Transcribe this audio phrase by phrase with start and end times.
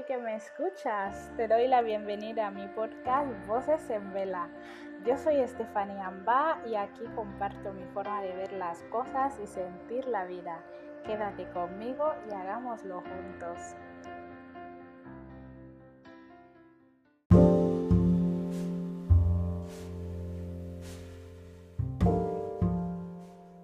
[0.00, 1.30] que me escuchas.
[1.36, 4.48] Te doy la bienvenida a mi podcast Voces en Vela.
[5.04, 10.06] Yo soy Estefanía Amba y aquí comparto mi forma de ver las cosas y sentir
[10.08, 10.64] la vida.
[11.04, 13.58] Quédate conmigo y hagámoslo juntos.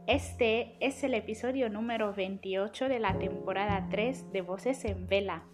[0.07, 5.45] Este es el episodio número 28 de la temporada 3 de Voces en Vela.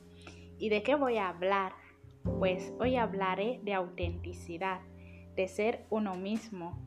[0.59, 1.73] ¿Y de qué voy a hablar?
[2.39, 4.81] Pues hoy hablaré de autenticidad,
[5.37, 6.79] de ser uno mismo.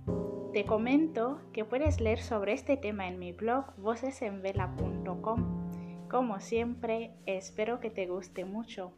[0.53, 6.07] Te comento que puedes leer sobre este tema en mi blog vocesenvela.com.
[6.09, 8.93] Como siempre, espero que te guste mucho.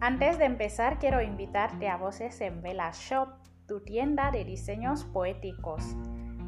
[0.00, 3.28] Antes de empezar, quiero invitarte a Voces en Vela Shop,
[3.66, 5.82] tu tienda de diseños poéticos.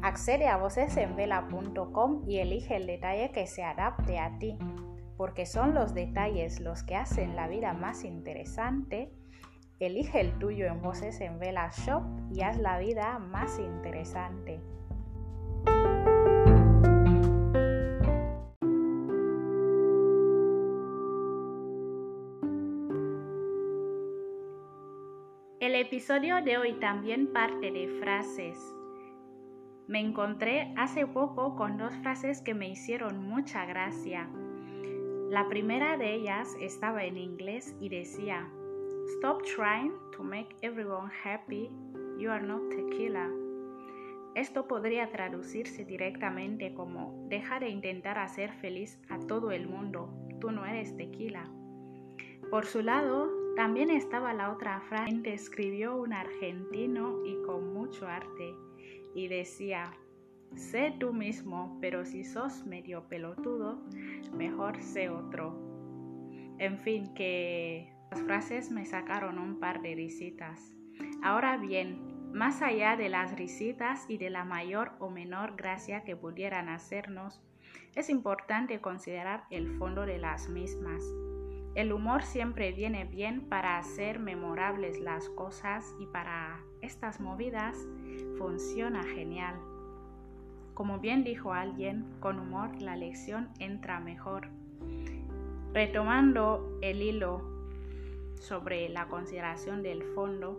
[0.01, 4.57] Accede a vocesenvela.com y elige el detalle que se adapte a ti,
[5.17, 9.11] porque son los detalles los que hacen la vida más interesante.
[9.79, 14.61] Elige el tuyo en Voces en Vela Shop y haz la vida más interesante.
[25.59, 28.57] El episodio de hoy también parte de frases.
[29.87, 34.29] Me encontré hace poco con dos frases que me hicieron mucha gracia.
[35.29, 38.49] La primera de ellas estaba en inglés y decía,
[39.17, 41.69] Stop trying to make everyone happy,
[42.17, 43.29] you are not tequila.
[44.35, 50.51] Esto podría traducirse directamente como, deja de intentar hacer feliz a todo el mundo, tú
[50.51, 51.51] no eres tequila.
[52.49, 58.07] Por su lado, también estaba la otra frase que escribió un argentino y con mucho
[58.07, 58.55] arte
[59.13, 59.91] y decía,
[60.55, 63.83] sé tú mismo, pero si sos medio pelotudo,
[64.31, 65.59] mejor sé otro.
[66.57, 70.73] En fin, que las frases me sacaron un par de risitas.
[71.21, 76.15] Ahora bien, más allá de las risitas y de la mayor o menor gracia que
[76.15, 77.41] pudieran hacernos,
[77.93, 81.03] es importante considerar el fondo de las mismas.
[81.75, 87.77] El humor siempre viene bien para hacer memorables las cosas y para estas movidas
[88.37, 89.55] funciona genial.
[90.73, 94.47] Como bien dijo alguien, con humor la lección entra mejor.
[95.73, 97.41] Retomando el hilo
[98.35, 100.57] sobre la consideración del fondo,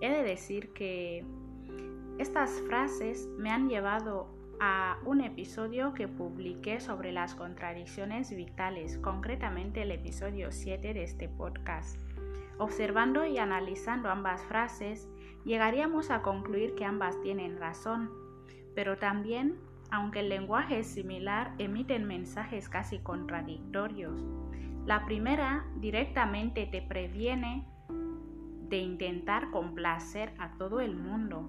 [0.00, 1.24] he de decir que
[2.18, 9.82] estas frases me han llevado a un episodio que publiqué sobre las contradicciones vitales, concretamente
[9.82, 12.00] el episodio 7 de este podcast.
[12.58, 15.08] Observando y analizando ambas frases,
[15.44, 18.10] llegaríamos a concluir que ambas tienen razón,
[18.74, 19.56] pero también,
[19.92, 24.26] aunque el lenguaje es similar, emiten mensajes casi contradictorios.
[24.86, 27.64] La primera directamente te previene
[28.68, 31.48] de intentar complacer a todo el mundo,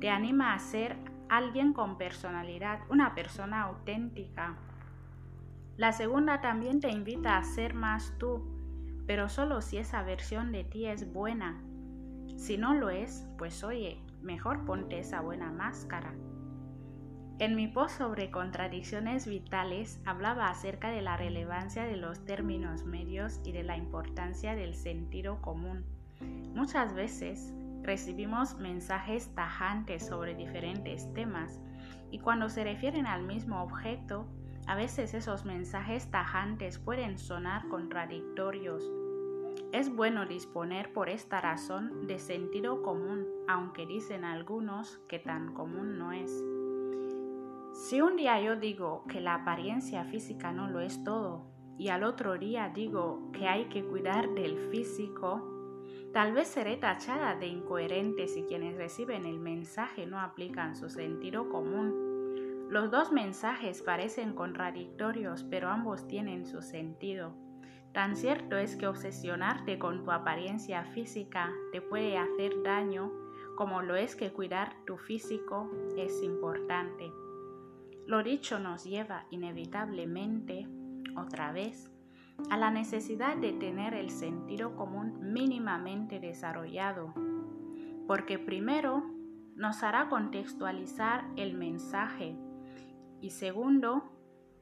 [0.00, 0.96] te anima a ser
[1.36, 4.54] alguien con personalidad, una persona auténtica.
[5.78, 8.44] La segunda también te invita a ser más tú,
[9.06, 11.58] pero solo si esa versión de ti es buena.
[12.36, 16.12] Si no lo es, pues oye, mejor ponte esa buena máscara.
[17.38, 23.40] En mi post sobre contradicciones vitales hablaba acerca de la relevancia de los términos medios
[23.42, 25.86] y de la importancia del sentido común.
[26.54, 31.60] Muchas veces recibimos mensajes tajantes sobre diferentes temas
[32.10, 34.26] y cuando se refieren al mismo objeto,
[34.66, 38.88] a veces esos mensajes tajantes pueden sonar contradictorios.
[39.72, 45.98] Es bueno disponer por esta razón de sentido común, aunque dicen algunos que tan común
[45.98, 46.30] no es.
[47.72, 52.04] Si un día yo digo que la apariencia física no lo es todo y al
[52.04, 55.51] otro día digo que hay que cuidar del físico,
[56.12, 61.48] Tal vez seré tachada de incoherente si quienes reciben el mensaje no aplican su sentido
[61.48, 62.68] común.
[62.68, 67.34] Los dos mensajes parecen contradictorios, pero ambos tienen su sentido.
[67.92, 73.12] Tan cierto es que obsesionarte con tu apariencia física te puede hacer daño
[73.56, 77.12] como lo es que cuidar tu físico es importante.
[78.06, 80.66] Lo dicho nos lleva inevitablemente,
[81.16, 81.91] otra vez,
[82.50, 87.14] a la necesidad de tener el sentido común mínimamente desarrollado,
[88.06, 89.04] porque primero
[89.56, 92.36] nos hará contextualizar el mensaje
[93.20, 94.10] y segundo,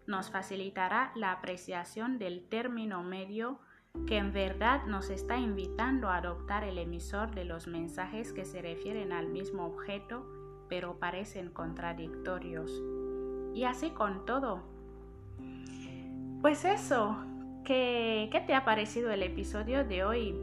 [0.06, 3.60] nos facilitará la apreciación del término medio
[4.06, 8.62] que en verdad nos está invitando a adoptar el emisor de los mensajes que se
[8.62, 10.26] refieren al mismo objeto
[10.70, 12.70] pero parecen contradictorios.
[13.52, 14.62] Y así con todo.
[16.40, 17.18] Pues eso,
[17.70, 20.34] ¿qué, ¿qué te ha parecido el episodio de hoy?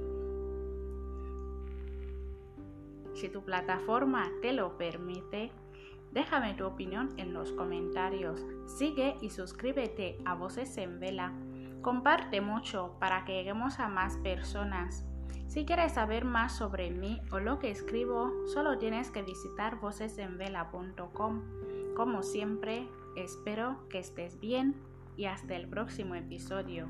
[3.15, 5.51] Si tu plataforma te lo permite,
[6.13, 8.45] déjame tu opinión en los comentarios.
[8.65, 11.33] Sigue y suscríbete a Voces en Vela.
[11.81, 15.03] Comparte mucho para que lleguemos a más personas.
[15.47, 21.41] Si quieres saber más sobre mí o lo que escribo, solo tienes que visitar vocesenvela.com.
[21.94, 22.88] Como siempre,
[23.18, 24.75] espero que estés bien
[25.18, 26.88] y hasta el próximo episodio.